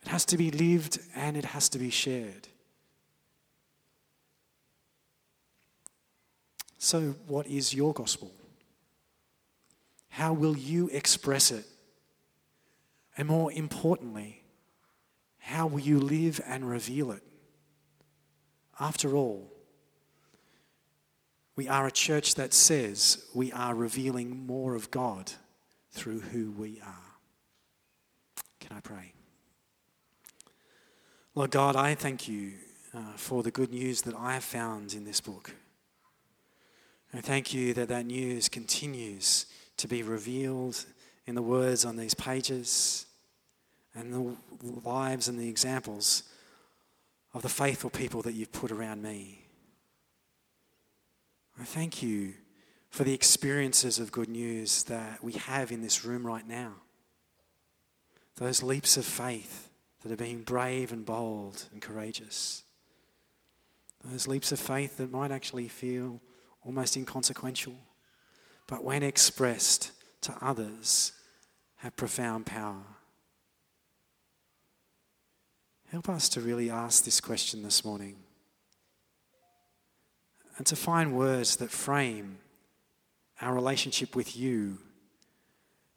it 0.00 0.08
has 0.08 0.24
to 0.26 0.38
be 0.38 0.52
lived, 0.52 1.00
and 1.16 1.36
it 1.36 1.44
has 1.44 1.68
to 1.70 1.78
be 1.78 1.90
shared. 1.90 2.46
So, 6.78 7.16
what 7.26 7.48
is 7.48 7.74
your 7.74 7.92
gospel? 7.92 8.30
How 10.10 10.32
will 10.32 10.56
you 10.56 10.88
express 10.92 11.50
it? 11.50 11.64
And 13.18 13.26
more 13.26 13.50
importantly, 13.50 14.44
how 15.38 15.66
will 15.66 15.80
you 15.80 15.98
live 15.98 16.40
and 16.46 16.68
reveal 16.70 17.10
it? 17.10 17.22
After 18.78 19.14
all, 19.14 19.50
We 21.56 21.68
are 21.68 21.86
a 21.86 21.92
church 21.92 22.34
that 22.34 22.52
says 22.52 23.26
we 23.32 23.52
are 23.52 23.74
revealing 23.74 24.46
more 24.46 24.74
of 24.74 24.90
God 24.90 25.32
through 25.92 26.20
who 26.20 26.50
we 26.50 26.80
are. 26.84 27.14
Can 28.58 28.76
I 28.76 28.80
pray? 28.80 29.12
Lord 31.34 31.52
God, 31.52 31.76
I 31.76 31.94
thank 31.94 32.26
you 32.26 32.54
uh, 32.92 33.12
for 33.16 33.42
the 33.42 33.50
good 33.50 33.70
news 33.70 34.02
that 34.02 34.14
I 34.16 34.34
have 34.34 34.44
found 34.44 34.94
in 34.94 35.04
this 35.04 35.20
book. 35.20 35.52
I 37.12 37.20
thank 37.20 37.54
you 37.54 37.72
that 37.74 37.88
that 37.88 38.06
news 38.06 38.48
continues 38.48 39.46
to 39.76 39.86
be 39.86 40.02
revealed 40.02 40.84
in 41.26 41.36
the 41.36 41.42
words 41.42 41.84
on 41.84 41.96
these 41.96 42.14
pages 42.14 43.06
and 43.94 44.12
the 44.12 44.36
lives 44.84 45.28
and 45.28 45.38
the 45.38 45.48
examples 45.48 46.24
of 47.34 47.42
the 47.42 47.48
faithful 47.48 47.90
people 47.90 48.22
that 48.22 48.32
you've 48.32 48.52
put 48.52 48.70
around 48.70 49.02
me. 49.02 49.40
I 51.60 51.64
thank 51.64 52.02
you 52.02 52.34
for 52.90 53.04
the 53.04 53.12
experiences 53.12 53.98
of 53.98 54.12
good 54.12 54.28
news 54.28 54.84
that 54.84 55.22
we 55.22 55.32
have 55.32 55.72
in 55.72 55.82
this 55.82 56.04
room 56.04 56.24
right 56.26 56.46
now. 56.46 56.74
Those 58.36 58.62
leaps 58.62 58.96
of 58.96 59.04
faith 59.04 59.68
that 60.02 60.12
are 60.12 60.16
being 60.16 60.42
brave 60.42 60.92
and 60.92 61.04
bold 61.04 61.66
and 61.72 61.82
courageous. 61.82 62.62
Those 64.04 64.28
leaps 64.28 64.52
of 64.52 64.60
faith 64.60 64.98
that 64.98 65.10
might 65.10 65.32
actually 65.32 65.68
feel 65.68 66.20
almost 66.62 66.96
inconsequential, 66.96 67.76
but 68.66 68.84
when 68.84 69.02
expressed 69.02 69.92
to 70.22 70.36
others, 70.40 71.12
have 71.76 71.96
profound 71.96 72.46
power. 72.46 72.84
Help 75.94 76.08
us 76.08 76.28
to 76.30 76.40
really 76.40 76.70
ask 76.70 77.04
this 77.04 77.20
question 77.20 77.62
this 77.62 77.84
morning 77.84 78.16
and 80.56 80.66
to 80.66 80.74
find 80.74 81.16
words 81.16 81.54
that 81.54 81.70
frame 81.70 82.38
our 83.40 83.54
relationship 83.54 84.16
with 84.16 84.36
you 84.36 84.78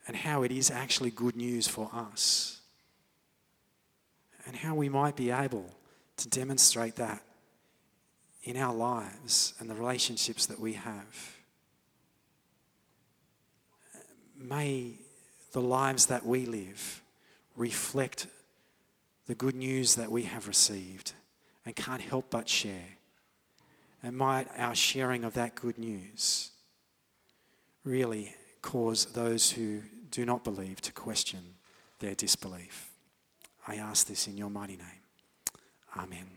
and 0.06 0.16
how 0.16 0.44
it 0.44 0.52
is 0.52 0.70
actually 0.70 1.10
good 1.10 1.36
news 1.36 1.68
for 1.68 1.90
us, 1.92 2.62
and 4.46 4.56
how 4.58 4.76
we 4.76 4.88
might 4.88 5.16
be 5.16 5.32
able 5.32 5.66
to 6.18 6.30
demonstrate 6.30 6.98
that 6.98 7.24
in 8.44 8.56
our 8.56 8.76
lives 8.76 9.56
and 9.60 9.68
the 9.68 9.74
relationships 9.74 10.46
that 10.46 10.60
we 10.60 10.74
have. 10.74 11.38
May 14.38 15.00
the 15.54 15.62
lives 15.62 16.06
that 16.06 16.24
we 16.24 16.46
live 16.46 17.02
reflect 17.56 18.28
the 19.28 19.36
good 19.36 19.56
news 19.56 19.96
that 19.96 20.12
we 20.12 20.24
have 20.24 20.48
received 20.48 21.14
and 21.66 21.76
can't 21.76 22.02
help 22.02 22.30
but 22.30 22.48
share. 22.48 22.98
And 24.02 24.18
might 24.18 24.48
our 24.58 24.76
sharing 24.76 25.24
of 25.24 25.34
that 25.34 25.56
good 25.56 25.78
news 25.78 26.52
really 27.84 28.36
cause 28.62 29.06
those 29.08 29.52
who 29.52 29.82
do 30.12 30.26
not 30.26 30.44
believe 30.44 30.82
to 30.82 30.92
question 30.94 31.56
their 32.00 32.16
disbelief. 32.16 32.90
I 33.68 33.76
ask 33.76 34.08
this 34.08 34.28
in 34.28 34.38
your 34.38 34.50
mighty 34.50 34.78
name. 34.78 35.04
Amen. 35.98 36.37